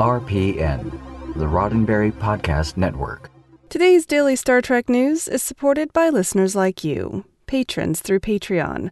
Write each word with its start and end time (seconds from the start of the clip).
RPN, 0.00 0.90
the 1.34 1.44
Roddenberry 1.44 2.10
Podcast 2.10 2.78
Network. 2.78 3.30
Today's 3.68 4.06
daily 4.06 4.34
Star 4.34 4.62
Trek 4.62 4.88
news 4.88 5.28
is 5.28 5.42
supported 5.42 5.92
by 5.92 6.08
listeners 6.08 6.56
like 6.56 6.82
you, 6.82 7.26
patrons 7.44 8.00
through 8.00 8.20
Patreon. 8.20 8.88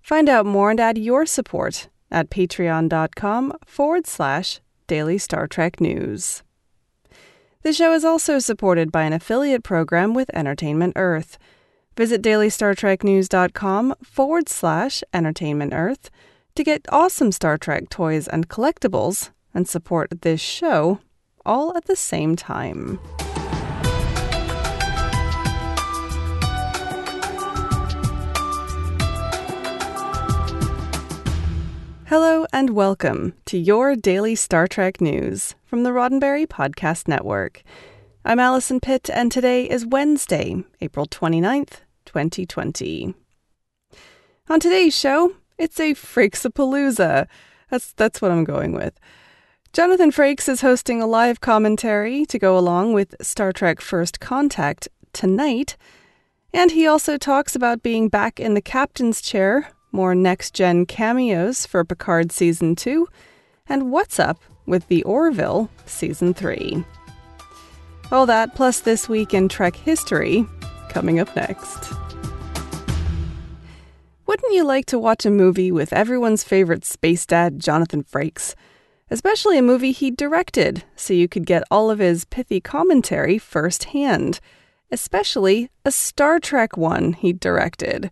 Find 0.00 0.28
out 0.28 0.46
more 0.46 0.70
and 0.70 0.78
add 0.78 0.96
your 0.96 1.26
support 1.26 1.88
at 2.08 2.30
patreon.com 2.30 3.52
forward 3.66 4.06
slash 4.06 4.60
daily 4.86 5.18
Star 5.18 5.48
Trek 5.48 5.80
news. 5.80 6.44
The 7.62 7.72
show 7.72 7.92
is 7.92 8.04
also 8.04 8.38
supported 8.38 8.92
by 8.92 9.02
an 9.02 9.12
affiliate 9.12 9.64
program 9.64 10.14
with 10.14 10.30
Entertainment 10.32 10.92
Earth. 10.94 11.36
Visit 11.96 12.22
dailystartreknews.com 12.22 13.94
forward 14.04 14.48
slash 14.48 15.02
entertainment 15.12 15.72
earth 15.74 16.10
to 16.54 16.62
get 16.62 16.86
awesome 16.90 17.32
Star 17.32 17.58
Trek 17.58 17.88
toys 17.88 18.28
and 18.28 18.48
collectibles 18.48 19.30
and 19.54 19.68
support 19.68 20.22
this 20.22 20.40
show 20.40 20.98
all 21.46 21.76
at 21.76 21.84
the 21.84 21.96
same 21.96 22.34
time. 22.36 22.98
Hello 32.06 32.46
and 32.52 32.70
welcome 32.70 33.34
to 33.46 33.58
your 33.58 33.96
daily 33.96 34.34
Star 34.34 34.68
Trek 34.68 35.00
news 35.00 35.54
from 35.64 35.82
the 35.82 35.90
Roddenberry 35.90 36.46
Podcast 36.46 37.08
Network. 37.08 37.62
I'm 38.24 38.38
Allison 38.38 38.78
Pitt, 38.78 39.10
and 39.10 39.32
today 39.32 39.68
is 39.68 39.84
Wednesday, 39.84 40.62
April 40.80 41.06
29th, 41.06 41.80
2020. 42.04 43.14
On 44.48 44.60
today's 44.60 44.96
show, 44.96 45.34
it's 45.58 45.80
a 45.80 45.94
Frakesapalooza. 45.94 47.26
That's, 47.70 47.92
that's 47.92 48.22
what 48.22 48.30
I'm 48.30 48.44
going 48.44 48.72
with. 48.72 48.98
Jonathan 49.74 50.12
Frakes 50.12 50.48
is 50.48 50.60
hosting 50.60 51.02
a 51.02 51.06
live 51.06 51.40
commentary 51.40 52.24
to 52.26 52.38
go 52.38 52.56
along 52.56 52.92
with 52.92 53.16
Star 53.20 53.52
Trek 53.52 53.80
First 53.80 54.20
Contact 54.20 54.86
tonight. 55.12 55.76
And 56.52 56.70
he 56.70 56.86
also 56.86 57.18
talks 57.18 57.56
about 57.56 57.82
being 57.82 58.08
back 58.08 58.38
in 58.38 58.54
the 58.54 58.60
captain's 58.60 59.20
chair, 59.20 59.70
more 59.90 60.14
next 60.14 60.54
gen 60.54 60.86
cameos 60.86 61.66
for 61.66 61.84
Picard 61.84 62.30
Season 62.30 62.76
2, 62.76 63.08
and 63.68 63.90
what's 63.90 64.20
up 64.20 64.40
with 64.64 64.86
the 64.86 65.02
Orville 65.02 65.68
Season 65.86 66.34
3. 66.34 66.84
All 68.12 68.26
that 68.26 68.54
plus 68.54 68.78
this 68.78 69.08
week 69.08 69.34
in 69.34 69.48
Trek 69.48 69.74
history 69.74 70.46
coming 70.88 71.18
up 71.18 71.34
next. 71.34 71.92
Wouldn't 74.26 74.54
you 74.54 74.62
like 74.62 74.86
to 74.86 75.00
watch 75.00 75.26
a 75.26 75.32
movie 75.32 75.72
with 75.72 75.92
everyone's 75.92 76.44
favorite 76.44 76.84
space 76.84 77.26
dad, 77.26 77.58
Jonathan 77.58 78.04
Frakes? 78.04 78.54
Especially 79.10 79.58
a 79.58 79.62
movie 79.62 79.92
he 79.92 80.10
directed, 80.10 80.84
so 80.96 81.12
you 81.12 81.28
could 81.28 81.46
get 81.46 81.62
all 81.70 81.90
of 81.90 81.98
his 81.98 82.24
pithy 82.24 82.60
commentary 82.60 83.38
firsthand, 83.38 84.40
especially 84.90 85.70
a 85.84 85.90
Star 85.90 86.38
Trek 86.38 86.76
one 86.76 87.12
he 87.12 87.32
directed. 87.32 88.10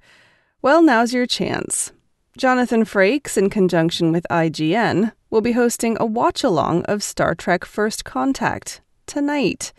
Well, 0.61 0.83
now's 0.83 1.13
your 1.13 1.27
chance. 1.27 1.93
Jonathan 2.37 2.85
Frakes, 2.85 3.37
in 3.37 3.51
conjunction 3.51 4.13
with 4.13 4.27
IGN, 4.31 5.13
will 5.29 5.41
be 5.41 5.53
hosting 5.53 5.97
a 6.01 6.07
watch 6.07 6.43
along 6.43 6.85
of 6.85 7.03
Star 7.03 7.35
Trek 7.35 7.65
First 7.65 8.05
Contact 8.05 8.81
tonight. 9.07 9.73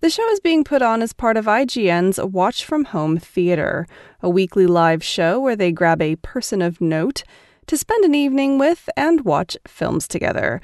The 0.00 0.10
show 0.10 0.28
is 0.30 0.40
being 0.40 0.64
put 0.64 0.82
on 0.82 1.00
as 1.00 1.14
part 1.14 1.38
of 1.38 1.46
IGN's 1.46 2.20
Watch 2.20 2.64
from 2.64 2.84
Home 2.86 3.16
Theater, 3.16 3.86
a 4.20 4.28
weekly 4.28 4.66
live 4.66 5.02
show 5.02 5.40
where 5.40 5.56
they 5.56 5.72
grab 5.72 6.02
a 6.02 6.16
person 6.16 6.60
of 6.60 6.80
note 6.80 7.24
to 7.66 7.76
spend 7.76 8.04
an 8.04 8.14
evening 8.14 8.58
with 8.58 8.88
and 8.96 9.24
watch 9.24 9.56
films 9.66 10.06
together. 10.06 10.60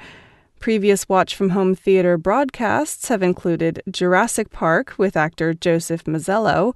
Previous 0.59 1.09
Watch 1.09 1.35
from 1.35 1.49
Home 1.49 1.75
theater 1.75 2.17
broadcasts 2.17 3.09
have 3.09 3.21
included 3.21 3.83
Jurassic 3.91 4.49
Park 4.49 4.93
with 4.97 5.17
actor 5.17 5.53
Joseph 5.53 6.05
Mazzello, 6.05 6.75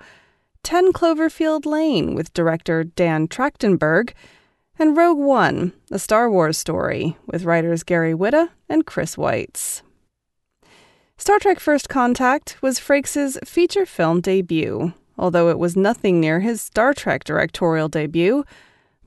10 0.63 0.91
Cloverfield 0.91 1.65
Lane 1.65 2.13
with 2.13 2.33
director 2.33 2.83
Dan 2.83 3.27
Trachtenberg, 3.29 4.11
and 4.77 4.97
Rogue 4.97 5.17
One, 5.17 5.71
a 5.89 5.99
Star 5.99 6.29
Wars 6.29 6.57
story 6.57 7.17
with 7.25 7.45
writers 7.45 7.83
Gary 7.83 8.13
Whitta 8.13 8.49
and 8.67 8.85
Chris 8.85 9.15
Weitz. 9.15 9.81
Star 11.17 11.39
Trek 11.39 11.59
First 11.59 11.89
Contact 11.89 12.57
was 12.61 12.79
Frakes' 12.79 13.37
feature 13.47 13.85
film 13.85 14.21
debut, 14.21 14.93
although 15.17 15.49
it 15.49 15.57
was 15.57 15.75
nothing 15.75 16.19
near 16.19 16.41
his 16.41 16.61
Star 16.61 16.93
Trek 16.93 17.23
directorial 17.23 17.87
debut, 17.87 18.43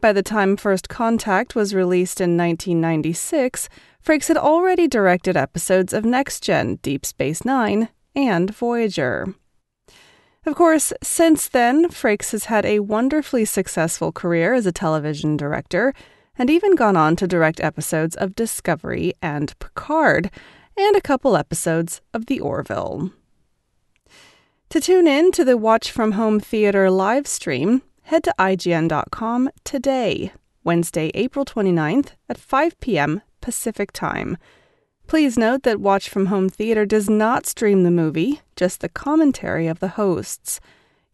by 0.01 0.13
the 0.13 0.23
time 0.23 0.57
First 0.57 0.89
Contact 0.89 1.55
was 1.55 1.75
released 1.75 2.21
in 2.21 2.37
1996, 2.37 3.69
Frakes 4.05 4.29
had 4.29 4.37
already 4.37 4.89
directed 4.89 5.37
episodes 5.37 5.93
of 5.93 6.05
Next 6.05 6.43
Gen, 6.43 6.77
Deep 6.77 7.05
Space 7.05 7.45
Nine, 7.45 7.89
and 8.15 8.55
Voyager. 8.55 9.35
Of 10.47 10.55
course, 10.55 10.93
since 11.03 11.49
then, 11.49 11.89
Frakes 11.89 12.33
has 12.33 12.47
had 12.47 12.65
a 12.65 12.81
wonderfully 12.81 13.45
successful 13.45 14.11
career 14.11 14.55
as 14.55 14.67
a 14.67 14.73
television 14.73 15.37
director 15.37 15.93
and 16.39 16.49
even 16.49 16.75
gone 16.75 16.97
on 16.97 17.15
to 17.17 17.29
direct 17.29 17.61
episodes 17.61 18.17
of 18.17 18.35
Discovery 18.35 19.13
and 19.21 19.59
Picard, 19.59 20.31
and 20.77 20.97
a 20.97 21.03
couple 21.03 21.37
episodes 21.37 22.01
of 22.15 22.27
The 22.27 22.41
Orville. 22.41 23.13
To 24.71 24.81
tune 24.81 25.07
in 25.07 25.33
to 25.33 25.45
the 25.45 25.59
Watch 25.59 25.91
from 25.91 26.13
Home 26.13 26.41
Theater 26.41 26.91
live 26.91 27.27
stream, 27.27 27.83
head 28.11 28.25
to 28.25 28.35
IGN.com 28.41 29.49
today, 29.63 30.33
Wednesday, 30.65 31.13
April 31.15 31.45
29th 31.45 32.15
at 32.29 32.37
5 32.37 32.81
p.m. 32.81 33.23
Pacific 33.41 33.93
Time. 33.93 34.37
Please 35.07 35.39
note 35.39 35.63
that 35.63 35.79
Watch 35.79 36.09
from 36.09 36.27
Home 36.27 36.49
Theater 36.49 36.85
does 36.85 37.09
not 37.09 37.47
stream 37.47 37.85
the 37.85 37.91
movie, 37.93 38.41
just 38.57 38.81
the 38.81 38.89
commentary 38.89 39.69
of 39.69 39.79
the 39.79 39.91
hosts. 39.91 40.59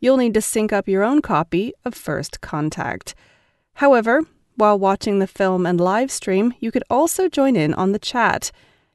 You'll 0.00 0.16
need 0.16 0.32
to 0.32 0.40
sync 0.40 0.72
up 0.72 0.88
your 0.88 1.04
own 1.04 1.20
copy 1.20 1.74
of 1.84 1.94
First 1.94 2.40
Contact. 2.40 3.14
However, 3.74 4.22
while 4.54 4.78
watching 4.78 5.18
the 5.18 5.26
film 5.26 5.66
and 5.66 5.78
live 5.78 6.10
stream, 6.10 6.54
you 6.60 6.72
could 6.72 6.84
also 6.88 7.28
join 7.28 7.56
in 7.56 7.74
on 7.74 7.92
the 7.92 7.98
chat. 7.98 8.50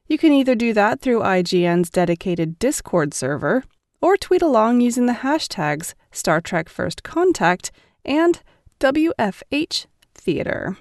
You 0.07 0.17
can 0.17 0.33
either 0.33 0.55
do 0.55 0.73
that 0.73 1.01
through 1.01 1.19
IGN's 1.19 1.91
dedicated 1.91 2.57
Discord 2.57 3.13
server 3.13 3.63
or 4.01 4.17
tweet 4.17 4.41
along 4.41 4.81
using 4.81 5.05
the 5.05 5.21
hashtags 5.21 5.93
Star 6.11 6.41
Trek 6.41 6.67
First 6.67 7.03
Contact 7.03 7.71
and 8.05 8.41
WFH 8.79 9.85
Theater. 10.15 10.77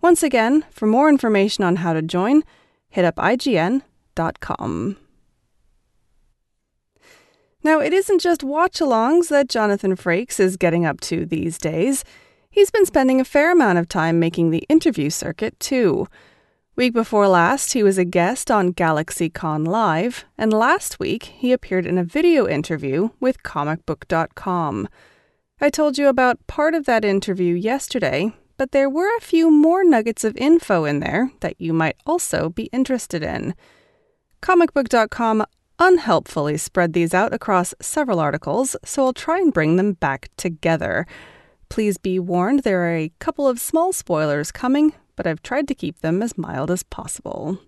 Once 0.00 0.22
again, 0.22 0.64
for 0.70 0.86
more 0.86 1.08
information 1.08 1.64
on 1.64 1.76
how 1.76 1.92
to 1.92 2.02
join, 2.02 2.42
hit 2.88 3.04
up 3.04 3.16
IGN.com. 3.16 4.96
Now, 7.62 7.80
it 7.80 7.94
isn't 7.94 8.20
just 8.20 8.42
watch 8.42 8.80
alongs 8.80 9.28
that 9.30 9.48
Jonathan 9.48 9.96
Frakes 9.96 10.38
is 10.38 10.58
getting 10.58 10.84
up 10.84 11.00
to 11.00 11.24
these 11.24 11.56
days. 11.56 12.04
He's 12.50 12.70
been 12.70 12.84
spending 12.84 13.20
a 13.20 13.24
fair 13.24 13.52
amount 13.52 13.78
of 13.78 13.88
time 13.88 14.18
making 14.18 14.50
the 14.50 14.66
interview 14.68 15.08
circuit, 15.08 15.58
too. 15.58 16.06
Week 16.76 16.92
before 16.92 17.26
last, 17.26 17.72
he 17.72 17.82
was 17.82 17.98
a 17.98 18.04
guest 18.04 18.50
on 18.50 18.74
GalaxyCon 18.74 19.66
Live, 19.66 20.24
and 20.36 20.52
last 20.52 21.00
week 21.00 21.24
he 21.24 21.52
appeared 21.52 21.86
in 21.86 21.96
a 21.96 22.04
video 22.04 22.46
interview 22.46 23.08
with 23.20 23.42
comicbook.com. 23.42 24.88
I 25.60 25.70
told 25.70 25.96
you 25.98 26.08
about 26.08 26.44
part 26.48 26.74
of 26.74 26.84
that 26.86 27.04
interview 27.04 27.54
yesterday, 27.54 28.32
but 28.56 28.72
there 28.72 28.90
were 28.90 29.16
a 29.16 29.20
few 29.20 29.52
more 29.52 29.84
nuggets 29.84 30.24
of 30.24 30.36
info 30.36 30.84
in 30.84 30.98
there 30.98 31.30
that 31.40 31.60
you 31.60 31.72
might 31.72 31.96
also 32.04 32.48
be 32.48 32.64
interested 32.72 33.22
in. 33.22 33.54
Comicbook.com 34.42 35.44
unhelpfully 35.78 36.56
spread 36.56 36.92
these 36.92 37.14
out 37.14 37.32
across 37.32 37.72
several 37.80 38.18
articles, 38.18 38.74
so 38.84 39.04
I'll 39.04 39.12
try 39.12 39.38
and 39.38 39.52
bring 39.52 39.76
them 39.76 39.92
back 39.92 40.28
together. 40.36 41.06
Please 41.68 41.98
be 41.98 42.18
warned 42.18 42.60
there 42.60 42.84
are 42.84 42.96
a 42.96 43.12
couple 43.20 43.46
of 43.46 43.60
small 43.60 43.92
spoilers 43.92 44.50
coming, 44.50 44.92
but 45.14 45.26
I've 45.26 45.42
tried 45.42 45.68
to 45.68 45.74
keep 45.74 46.00
them 46.00 46.20
as 46.20 46.36
mild 46.36 46.70
as 46.70 46.82
possible. 46.82 47.58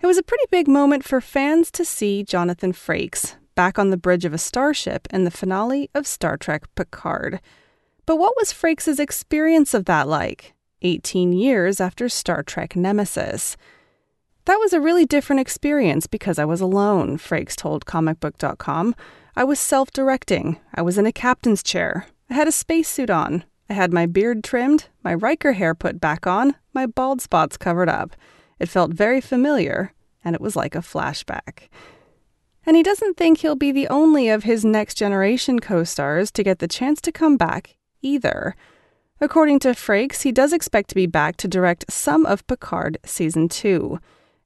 It 0.00 0.06
was 0.06 0.18
a 0.18 0.24
pretty 0.24 0.44
big 0.50 0.66
moment 0.66 1.04
for 1.04 1.20
fans 1.20 1.70
to 1.72 1.84
see 1.84 2.24
Jonathan 2.24 2.72
Frakes 2.72 3.34
back 3.58 3.76
on 3.76 3.90
the 3.90 3.96
bridge 3.96 4.24
of 4.24 4.32
a 4.32 4.38
starship 4.38 5.08
in 5.10 5.24
the 5.24 5.32
finale 5.32 5.90
of 5.92 6.06
Star 6.06 6.36
Trek 6.36 6.72
Picard. 6.76 7.40
But 8.06 8.14
what 8.14 8.34
was 8.36 8.52
Frakes' 8.52 9.00
experience 9.00 9.74
of 9.74 9.86
that 9.86 10.06
like, 10.06 10.54
18 10.82 11.32
years 11.32 11.80
after 11.80 12.08
Star 12.08 12.44
Trek 12.44 12.76
Nemesis? 12.76 13.56
That 14.44 14.60
was 14.60 14.72
a 14.72 14.80
really 14.80 15.04
different 15.04 15.40
experience 15.40 16.06
because 16.06 16.38
I 16.38 16.44
was 16.44 16.60
alone, 16.60 17.18
Frakes 17.18 17.56
told 17.56 17.84
comicbook.com. 17.84 18.94
I 19.34 19.42
was 19.42 19.58
self 19.58 19.90
directing. 19.90 20.60
I 20.72 20.82
was 20.82 20.96
in 20.96 21.04
a 21.04 21.10
captain's 21.10 21.64
chair. 21.64 22.06
I 22.30 22.34
had 22.34 22.46
a 22.46 22.52
spacesuit 22.52 23.10
on. 23.10 23.42
I 23.68 23.72
had 23.72 23.92
my 23.92 24.06
beard 24.06 24.44
trimmed, 24.44 24.86
my 25.02 25.14
Riker 25.14 25.54
hair 25.54 25.74
put 25.74 26.00
back 26.00 26.28
on, 26.28 26.54
my 26.74 26.86
bald 26.86 27.20
spots 27.20 27.56
covered 27.56 27.88
up. 27.88 28.14
It 28.60 28.68
felt 28.68 28.92
very 28.92 29.20
familiar, 29.20 29.94
and 30.24 30.36
it 30.36 30.40
was 30.40 30.54
like 30.54 30.76
a 30.76 30.78
flashback. 30.78 31.68
And 32.68 32.76
he 32.76 32.82
doesn't 32.82 33.16
think 33.16 33.38
he'll 33.38 33.56
be 33.56 33.72
the 33.72 33.88
only 33.88 34.28
of 34.28 34.44
his 34.44 34.62
next 34.62 34.96
generation 34.96 35.58
co 35.58 35.84
stars 35.84 36.30
to 36.32 36.42
get 36.42 36.58
the 36.58 36.68
chance 36.68 37.00
to 37.00 37.10
come 37.10 37.38
back 37.38 37.78
either. 38.02 38.54
According 39.22 39.60
to 39.60 39.68
Frakes, 39.68 40.20
he 40.20 40.32
does 40.32 40.52
expect 40.52 40.90
to 40.90 40.94
be 40.94 41.06
back 41.06 41.38
to 41.38 41.48
direct 41.48 41.90
some 41.90 42.26
of 42.26 42.46
Picard 42.46 42.98
season 43.06 43.48
2. 43.48 43.98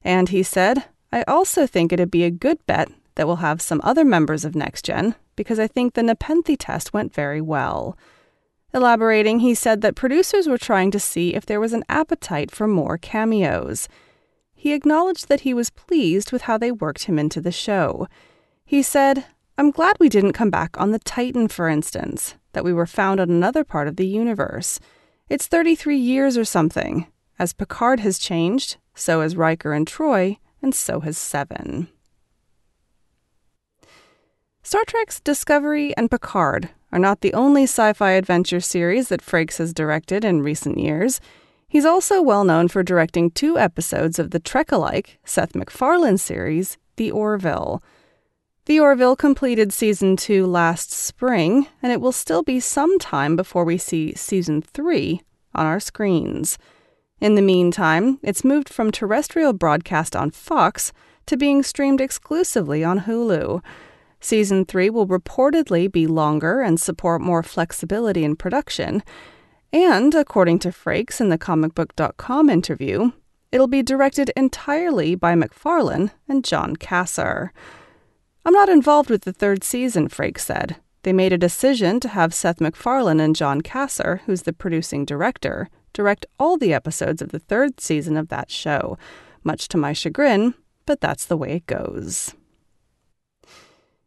And 0.05 0.29
he 0.29 0.41
said, 0.41 0.85
I 1.11 1.23
also 1.23 1.67
think 1.67 1.91
it'd 1.91 2.09
be 2.09 2.23
a 2.23 2.31
good 2.31 2.65
bet 2.65 2.89
that 3.15 3.27
we'll 3.27 3.43
have 3.47 3.61
some 3.61 3.81
other 3.83 4.05
members 4.05 4.45
of 4.45 4.55
Next 4.55 4.85
Gen 4.85 5.15
because 5.35 5.59
I 5.59 5.67
think 5.67 5.93
the 5.93 6.01
Nepenthe 6.01 6.57
test 6.57 6.93
went 6.93 7.13
very 7.13 7.41
well. 7.41 7.97
Elaborating, 8.73 9.39
he 9.39 9.53
said 9.53 9.81
that 9.81 9.97
producers 9.97 10.47
were 10.47 10.57
trying 10.57 10.91
to 10.91 10.99
see 10.99 11.35
if 11.35 11.45
there 11.45 11.59
was 11.59 11.73
an 11.73 11.83
appetite 11.89 12.51
for 12.51 12.69
more 12.69 12.97
cameos. 12.97 13.89
He 14.63 14.71
acknowledged 14.71 15.27
that 15.27 15.41
he 15.41 15.53
was 15.53 15.69
pleased 15.69 16.31
with 16.31 16.43
how 16.43 16.57
they 16.57 16.71
worked 16.71 17.03
him 17.03 17.19
into 17.19 17.41
the 17.41 17.51
show. 17.51 18.07
He 18.63 18.81
said, 18.81 19.25
I'm 19.57 19.71
glad 19.71 19.97
we 19.99 20.07
didn't 20.07 20.31
come 20.31 20.49
back 20.49 20.79
on 20.79 20.91
the 20.91 20.99
Titan, 20.99 21.49
for 21.49 21.67
instance, 21.67 22.35
that 22.53 22.63
we 22.63 22.71
were 22.71 22.85
found 22.85 23.19
on 23.19 23.29
another 23.29 23.65
part 23.65 23.89
of 23.89 23.97
the 23.97 24.07
universe. 24.07 24.79
It's 25.27 25.47
33 25.47 25.97
years 25.97 26.37
or 26.37 26.45
something. 26.45 27.07
As 27.37 27.51
Picard 27.51 27.99
has 27.99 28.17
changed, 28.17 28.77
so 28.95 29.19
has 29.19 29.35
Riker 29.35 29.73
and 29.73 29.85
Troi, 29.85 30.37
and 30.61 30.73
so 30.73 31.01
has 31.01 31.17
Seven. 31.17 31.89
Star 34.61 34.85
Trek's 34.87 35.19
Discovery 35.19 35.93
and 35.97 36.09
Picard 36.09 36.69
are 36.93 36.99
not 36.99 37.19
the 37.19 37.33
only 37.33 37.63
sci 37.63 37.91
fi 37.91 38.11
adventure 38.11 38.61
series 38.61 39.09
that 39.09 39.21
Frakes 39.21 39.57
has 39.57 39.73
directed 39.73 40.23
in 40.23 40.41
recent 40.41 40.77
years. 40.77 41.19
He's 41.73 41.85
also 41.85 42.21
well 42.21 42.43
known 42.43 42.67
for 42.67 42.83
directing 42.83 43.31
two 43.31 43.57
episodes 43.57 44.19
of 44.19 44.29
the 44.29 44.39
Trek 44.39 44.71
alike 44.71 45.17
Seth 45.25 45.55
MacFarlane 45.55 46.19
series, 46.19 46.77
The 46.97 47.09
Orville. 47.09 47.81
The 48.65 48.79
Orville 48.79 49.15
completed 49.15 49.73
season 49.73 50.15
two 50.15 50.45
last 50.45 50.91
spring, 50.91 51.65
and 51.81 51.91
it 51.91 51.99
will 51.99 52.11
still 52.11 52.43
be 52.43 52.59
some 52.59 52.99
time 52.99 53.35
before 53.35 53.65
we 53.65 53.79
see 53.79 54.13
season 54.13 54.61
three 54.61 55.23
on 55.55 55.65
our 55.65 55.79
screens. 55.79 56.59
In 57.19 57.33
the 57.33 57.41
meantime, 57.41 58.19
it's 58.21 58.43
moved 58.43 58.69
from 58.69 58.91
terrestrial 58.91 59.51
broadcast 59.51 60.15
on 60.15 60.29
Fox 60.29 60.93
to 61.25 61.37
being 61.37 61.63
streamed 61.63 62.01
exclusively 62.01 62.83
on 62.83 62.99
Hulu. 62.99 63.63
Season 64.19 64.63
3 64.63 64.91
will 64.91 65.07
reportedly 65.07 65.91
be 65.91 66.05
longer 66.05 66.61
and 66.61 66.79
support 66.79 67.19
more 67.19 67.41
flexibility 67.41 68.23
in 68.23 68.35
production. 68.35 69.01
And, 69.73 70.13
according 70.13 70.59
to 70.59 70.69
Frakes 70.69 71.19
in 71.19 71.29
the 71.29 71.37
comicbook.com 71.37 72.47
interview, 72.47 73.11
it'll 73.51 73.67
be 73.67 73.81
directed 73.81 74.31
entirely 74.37 75.15
by 75.15 75.33
MacFarlane 75.33 76.11
and 76.29 76.45
John 76.45 76.75
Cassar. 76.75 77.51
I'm 78.45 78.53
not 78.53 78.69
involved 78.69 79.09
with 79.09 79.23
the 79.23 79.33
third 79.33 79.63
season, 79.63 80.09
Frakes 80.09 80.41
said. 80.41 80.75
They 81.01 81.11
made 81.11 81.33
a 81.33 81.39
decision 81.39 81.99
to 82.01 82.09
have 82.09 82.35
Seth 82.35 82.61
MacFarlane 82.61 83.19
and 83.19 83.35
John 83.35 83.61
Cassar, 83.61 84.21
who's 84.27 84.43
the 84.43 84.53
producing 84.53 85.05
director, 85.05 85.69
direct 85.91 86.27
all 86.39 86.55
the 86.55 86.73
episodes 86.73 87.23
of 87.23 87.29
the 87.29 87.39
third 87.39 87.81
season 87.81 88.15
of 88.15 88.27
that 88.29 88.51
show. 88.51 88.97
Much 89.43 89.67
to 89.69 89.77
my 89.77 89.91
chagrin, 89.91 90.53
but 90.85 91.01
that's 91.01 91.25
the 91.25 91.37
way 91.37 91.53
it 91.53 91.65
goes. 91.65 92.35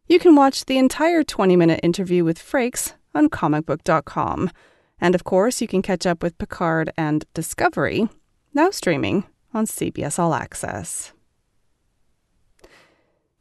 You 0.07 0.17
can 0.17 0.33
watch 0.33 0.63
the 0.63 0.77
entire 0.77 1.23
20 1.23 1.57
minute 1.57 1.81
interview 1.83 2.23
with 2.23 2.39
Frakes 2.39 2.93
on 3.13 3.29
comicbook.com. 3.29 4.49
And 4.99 5.15
of 5.15 5.23
course, 5.23 5.61
you 5.61 5.67
can 5.67 5.81
catch 5.81 6.05
up 6.05 6.23
with 6.23 6.37
Picard 6.37 6.91
and 6.97 7.25
Discovery, 7.33 8.09
now 8.53 8.71
streaming 8.71 9.25
on 9.53 9.65
CBS 9.65 10.19
All 10.19 10.33
Access. 10.33 11.13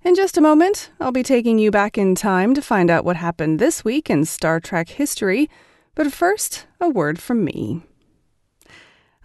In 0.03 0.15
just 0.15 0.39
a 0.39 0.41
moment, 0.41 0.91
I'll 1.01 1.11
be 1.11 1.25
taking 1.25 1.59
you 1.59 1.73
back 1.73 1.99
in 1.99 2.15
time 2.15 2.55
to 2.55 2.63
find 2.63 2.91
out 2.91 3.05
what 3.05 3.17
happened 3.17 3.59
this 3.59 3.85
week 3.85 4.09
in 4.09 4.25
Star 4.25 4.61
Trek 4.61 4.89
history. 4.89 5.51
But 5.97 6.13
first, 6.13 6.67
a 6.81 6.89
word 6.89 7.19
from 7.19 7.43
me. 7.45 7.83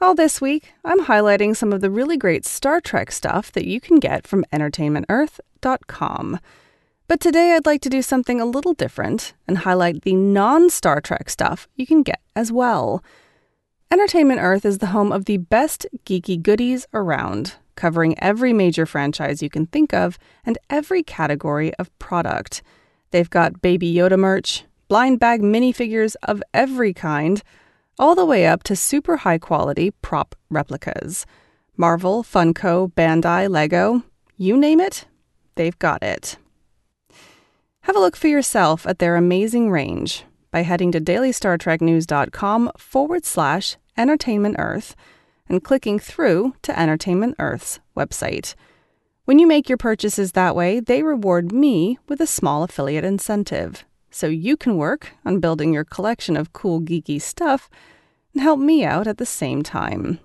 All 0.02 0.16
this 0.16 0.42
week, 0.42 0.74
I'm 0.84 1.02
highlighting 1.06 1.56
some 1.56 1.72
of 1.72 1.82
the 1.82 1.92
really 1.92 2.18
great 2.18 2.46
Star 2.46 2.82
Trek 2.82 3.12
stuff 3.12 3.52
that 3.52 3.68
you 3.68 3.80
can 3.80 4.00
get 4.00 4.26
from 4.26 4.44
EntertainmentEarth.com. 4.52 6.40
But 7.12 7.20
today 7.20 7.52
I'd 7.52 7.66
like 7.66 7.82
to 7.82 7.90
do 7.90 8.02
something 8.02 8.40
a 8.40 8.46
little 8.46 8.74
different 8.74 9.34
and 9.46 9.58
highlight 9.58 10.04
the 10.04 10.16
non 10.16 10.70
Star 10.70 11.02
Trek 11.02 11.30
stuff 11.30 11.68
you 11.76 11.86
can 11.86 12.04
get 12.04 12.22
as 12.38 12.54
well. 12.54 13.04
Entertainment 13.92 14.40
Earth 14.40 14.66
is 14.66 14.78
the 14.78 14.94
home 14.96 15.12
of 15.12 15.26
the 15.26 15.36
best 15.36 15.86
geeky 16.06 16.42
goodies 16.42 16.86
around 16.94 17.56
covering 17.76 18.18
every 18.20 18.54
major 18.54 18.86
franchise 18.86 19.44
you 19.44 19.50
can 19.50 19.66
think 19.66 19.94
of 19.94 20.18
and 20.46 20.58
every 20.70 21.04
category 21.04 21.74
of 21.74 21.92
product. 22.00 22.64
They've 23.10 23.30
got 23.30 23.62
Baby 23.62 23.94
Yoda 23.94 24.18
merch, 24.18 24.64
blind 24.88 25.20
bag 25.20 25.42
minifigures 25.42 26.16
of 26.24 26.42
every 26.54 26.94
kind, 26.94 27.44
all 28.00 28.16
the 28.16 28.24
way 28.24 28.48
up 28.48 28.64
to 28.64 28.76
super 28.78 29.18
high 29.18 29.38
quality 29.38 29.92
prop 30.02 30.34
replicas. 30.50 31.26
Marvel, 31.76 32.24
Funko, 32.24 32.90
Bandai, 32.94 33.50
Lego, 33.50 34.02
you 34.38 34.56
name 34.56 34.80
it, 34.80 35.08
they've 35.56 35.78
got 35.78 36.02
it. 36.04 36.38
Have 37.86 37.96
a 37.96 38.00
look 38.00 38.16
for 38.16 38.28
yourself 38.28 38.86
at 38.86 39.00
their 39.00 39.16
amazing 39.16 39.72
range 39.72 40.24
by 40.52 40.62
heading 40.62 40.92
to 40.92 41.02
dailystartreknews.com 41.02 42.72
forward 42.78 43.26
slash 43.26 43.78
entertainment 43.98 44.56
earth 44.60 44.96
and 45.50 45.64
clicking 45.64 46.00
through 46.00 46.54
to 46.62 46.80
Entertainment 46.80 47.36
Earth's 47.40 47.80
website. 47.98 48.56
When 49.26 49.40
you 49.40 49.48
make 49.48 49.68
your 49.68 49.78
purchases 49.78 50.32
that 50.32 50.56
way, 50.56 50.80
they 50.80 51.04
reward 51.04 51.52
me 51.52 51.98
with 52.08 52.22
a 52.22 52.28
small 52.28 52.64
affiliate 52.64 53.04
incentive. 53.04 53.84
So 54.10 54.28
you 54.28 54.58
can 54.58 54.78
work 54.78 55.12
on 55.26 55.40
building 55.40 55.74
your 55.74 55.84
collection 55.84 56.38
of 56.38 56.54
cool, 56.54 56.82
geeky 56.82 57.22
stuff 57.22 57.70
and 58.34 58.42
help 58.42 58.60
me 58.60 58.84
out 58.84 59.08
at 59.08 59.18
the 59.18 59.26
same 59.26 59.64
time. 59.64 60.20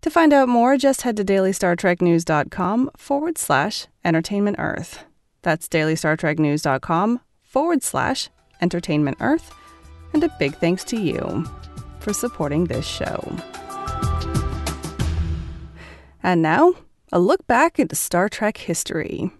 To 0.00 0.10
find 0.10 0.32
out 0.32 0.48
more, 0.48 0.76
just 0.76 1.02
head 1.02 1.16
to 1.18 1.24
dailystartreknews.com 1.24 2.90
forward 2.96 3.38
slash 3.38 3.86
entertainment 4.04 4.56
earth. 4.58 5.04
That's 5.42 5.68
dailystartreknews.com 5.68 7.20
forward 7.42 7.82
slash 7.82 8.30
entertainment 8.60 9.18
earth. 9.20 9.52
And 10.12 10.22
a 10.24 10.34
big 10.38 10.54
thanks 10.56 10.84
to 10.84 11.00
you 11.00 11.44
for 12.00 12.12
supporting 12.12 12.66
this 12.66 12.86
show. 12.86 13.36
And 16.22 16.42
now, 16.42 16.74
a 17.12 17.18
look 17.18 17.46
back 17.46 17.78
into 17.78 17.96
Star 17.96 18.28
Trek 18.28 18.56
history. 18.56 19.30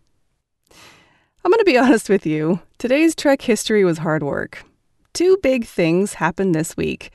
I'm 1.45 1.51
going 1.51 1.59
to 1.59 1.65
be 1.65 1.79
honest 1.79 2.09
with 2.09 2.27
you. 2.27 2.61
Today's 2.79 3.15
Trek 3.15 3.43
history 3.43 3.85
was 3.85 3.99
hard 3.99 4.23
work. 4.23 4.65
Two 5.13 5.39
big 5.43 5.67
things 5.67 6.15
happened 6.15 6.55
this 6.55 6.77
week. 6.77 7.11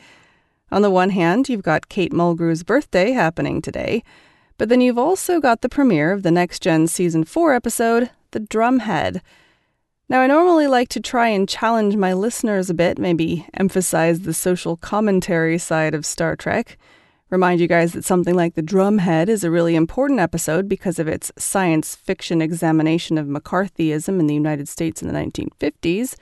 On 0.72 0.82
the 0.82 0.92
one 0.92 1.10
hand, 1.10 1.50
you've 1.50 1.64
got 1.64 1.90
Kate 1.90 2.14
Mulgrew's 2.14 2.64
birthday 2.64 3.12
happening 3.12 3.62
today, 3.62 4.04
but 4.58 4.70
then 4.70 4.82
you've 4.82 4.98
also 4.98 5.40
got 5.40 5.62
the 5.62 5.70
premiere 5.70 6.12
of 6.12 6.24
the 6.24 6.32
Next 6.32 6.62
Gen 6.62 6.88
Season 6.88 7.24
4 7.24 7.54
episode, 7.54 8.10
The 8.32 8.40
Drumhead. 8.40 9.22
Now, 10.10 10.22
I 10.22 10.28
normally 10.28 10.68
like 10.68 10.88
to 10.90 11.02
try 11.02 11.28
and 11.28 11.50
challenge 11.50 11.98
my 11.98 12.14
listeners 12.14 12.70
a 12.70 12.74
bit, 12.74 12.98
maybe 12.98 13.46
emphasize 13.54 14.22
the 14.22 14.34
social 14.34 14.78
commentary 14.78 15.58
side 15.58 15.94
of 15.94 16.06
Star 16.06 16.36
Trek. 16.36 16.78
Remind 17.30 17.60
you 17.60 17.68
guys 17.68 17.92
that 17.92 18.06
something 18.06 18.34
like 18.34 18.56
The 18.56 18.64
Drumhead 18.64 19.28
is 19.28 19.44
a 19.44 19.52
really 19.52 19.76
important 19.76 20.22
episode 20.22 20.70
because 20.70 20.98
of 20.98 21.10
its 21.10 21.30
science 21.38 21.94
fiction 21.94 22.42
examination 22.42 23.18
of 23.18 23.28
McCarthyism 23.28 24.18
in 24.18 24.28
the 24.28 24.34
United 24.34 24.70
States 24.70 25.02
in 25.02 25.10
the 25.10 25.14
1950s. 25.14 26.16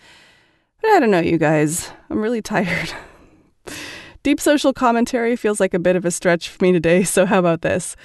But 0.81 0.89
I 0.89 0.99
don't 0.99 1.11
know, 1.11 1.19
you 1.19 1.37
guys. 1.37 1.91
I'm 2.09 2.21
really 2.21 2.41
tired. 2.41 2.91
Deep 4.23 4.39
social 4.39 4.73
commentary 4.73 5.35
feels 5.35 5.59
like 5.59 5.75
a 5.75 5.79
bit 5.79 5.95
of 5.95 6.05
a 6.05 6.09
stretch 6.09 6.49
for 6.49 6.63
me 6.63 6.71
today, 6.71 7.03
so 7.03 7.27
how 7.27 7.37
about 7.37 7.61
this? 7.61 7.95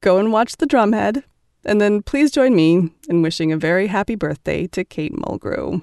Go 0.00 0.18
and 0.18 0.32
watch 0.32 0.56
The 0.58 0.66
Drumhead, 0.66 1.24
and 1.66 1.80
then 1.80 2.02
please 2.02 2.30
join 2.30 2.54
me 2.54 2.90
in 3.08 3.22
wishing 3.22 3.52
a 3.52 3.56
very 3.56 3.88
happy 3.88 4.14
birthday 4.14 4.66
to 4.68 4.84
Kate 4.84 5.12
Mulgrew. 5.12 5.82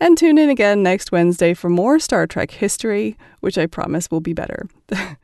And 0.00 0.16
tune 0.16 0.38
in 0.38 0.48
again 0.48 0.82
next 0.82 1.12
Wednesday 1.12 1.54
for 1.54 1.68
more 1.68 1.98
Star 1.98 2.26
Trek 2.26 2.52
history, 2.52 3.18
which 3.40 3.58
I 3.58 3.66
promise 3.66 4.10
will 4.10 4.20
be 4.20 4.32
better. 4.32 4.68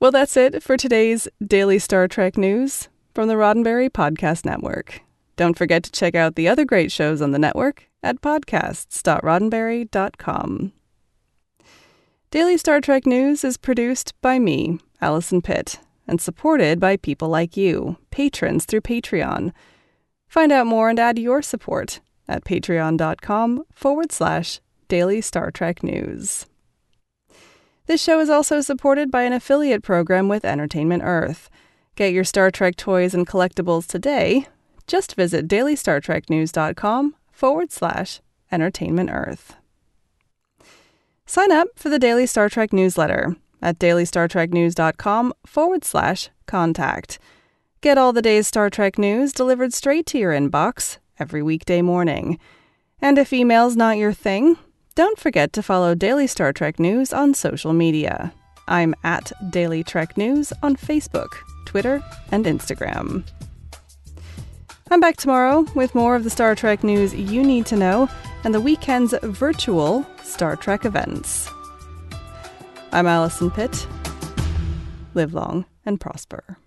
well, 0.00 0.10
that's 0.10 0.36
it 0.36 0.62
for 0.62 0.76
today's 0.76 1.28
daily 1.44 1.78
Star 1.78 2.08
Trek 2.08 2.36
news 2.36 2.88
from 3.14 3.28
the 3.28 3.34
Roddenberry 3.34 3.90
Podcast 3.90 4.44
Network. 4.44 5.00
Don't 5.36 5.58
forget 5.58 5.82
to 5.84 5.90
check 5.90 6.14
out 6.14 6.36
the 6.36 6.48
other 6.48 6.64
great 6.64 6.92
shows 6.92 7.20
on 7.20 7.32
the 7.32 7.38
network 7.38 7.88
at 8.02 8.20
podcasts.roddenberry.com. 8.20 10.72
Daily 12.30 12.56
Star 12.56 12.80
Trek 12.80 13.04
News 13.04 13.44
is 13.44 13.58
produced 13.58 14.14
by 14.22 14.38
me, 14.38 14.78
Allison 15.00 15.42
Pitt, 15.42 15.80
and 16.06 16.20
supported 16.20 16.80
by 16.80 16.96
people 16.96 17.28
like 17.28 17.56
you, 17.56 17.96
patrons 18.10 18.64
through 18.64 18.80
Patreon. 18.82 19.52
Find 20.28 20.52
out 20.52 20.66
more 20.66 20.88
and 20.88 20.98
add 20.98 21.18
your 21.18 21.42
support 21.42 22.00
at 22.28 22.44
patreon.com 22.44 23.64
forward 23.72 24.12
slash 24.12 24.60
daily 24.88 25.20
Star 25.20 25.50
Trek 25.50 25.82
news. 25.82 26.46
This 27.86 28.02
show 28.02 28.20
is 28.20 28.30
also 28.30 28.60
supported 28.60 29.10
by 29.10 29.22
an 29.22 29.32
affiliate 29.32 29.82
program 29.82 30.28
with 30.28 30.44
Entertainment 30.44 31.02
Earth. 31.04 31.50
Get 31.96 32.12
your 32.12 32.24
Star 32.24 32.50
Trek 32.50 32.76
toys 32.76 33.12
and 33.12 33.26
collectibles 33.26 33.86
today. 33.86 34.46
Just 34.86 35.14
visit 35.14 35.48
dailystartreknews.com 35.48 37.14
forward 37.30 37.72
slash 37.72 38.20
entertainment 38.50 39.10
earth. 39.10 39.56
Sign 41.26 41.50
up 41.50 41.68
for 41.76 41.88
the 41.88 41.98
Daily 41.98 42.26
Star 42.26 42.48
Trek 42.48 42.72
newsletter 42.72 43.36
at 43.62 43.78
dailystartreknews.com 43.78 45.32
forward 45.46 45.84
slash 45.84 46.28
contact. 46.46 47.18
Get 47.80 47.98
all 47.98 48.12
the 48.12 48.22
day's 48.22 48.46
Star 48.46 48.68
Trek 48.70 48.98
news 48.98 49.32
delivered 49.32 49.72
straight 49.72 50.06
to 50.06 50.18
your 50.18 50.32
inbox 50.32 50.98
every 51.18 51.42
weekday 51.42 51.82
morning. 51.82 52.38
And 53.00 53.18
if 53.18 53.32
email's 53.32 53.76
not 53.76 53.96
your 53.96 54.12
thing, 54.12 54.56
don't 54.94 55.18
forget 55.18 55.52
to 55.54 55.62
follow 55.62 55.94
Daily 55.94 56.26
Star 56.26 56.52
Trek 56.52 56.78
News 56.78 57.12
on 57.12 57.34
social 57.34 57.72
media. 57.72 58.32
I'm 58.68 58.94
at 59.02 59.32
Daily 59.50 59.82
Trek 59.82 60.16
News 60.16 60.52
on 60.62 60.76
Facebook, 60.76 61.28
Twitter, 61.64 62.02
and 62.30 62.44
Instagram. 62.44 63.24
I'm 64.90 65.00
back 65.00 65.16
tomorrow 65.16 65.66
with 65.74 65.94
more 65.94 66.14
of 66.14 66.24
the 66.24 66.30
Star 66.30 66.54
Trek 66.54 66.84
news 66.84 67.14
you 67.14 67.42
need 67.42 67.64
to 67.66 67.76
know 67.76 68.08
and 68.44 68.54
the 68.54 68.60
weekend's 68.60 69.14
virtual 69.22 70.06
Star 70.22 70.54
Trek 70.54 70.84
events. 70.84 71.48
I'm 72.92 73.06
Allison 73.06 73.50
Pitt. 73.50 73.86
Live 75.14 75.32
long 75.32 75.64
and 75.86 75.98
prosper. 75.98 76.58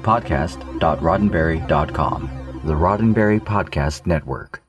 Podcast.roddenberry.com, 0.00 2.60
the 2.64 2.74
Roddenberry 2.74 3.40
Podcast 3.40 4.06
Network. 4.06 4.62